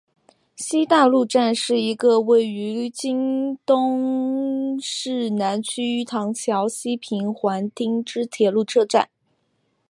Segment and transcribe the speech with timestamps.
[0.55, 9.09] 西大路站是一个位于京都市南区唐桥西平垣町之铁路车站。